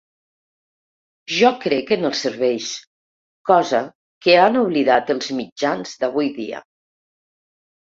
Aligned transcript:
Jo 1.33 1.51
crec 1.65 1.91
en 1.97 2.09
els 2.09 2.23
serveis, 2.25 2.71
cosa 3.53 3.85
que 4.27 4.41
han 4.49 4.61
oblidat 4.67 5.17
els 5.19 5.33
mitjans 5.45 5.99
d’avui 6.05 6.37
dia. 6.45 6.69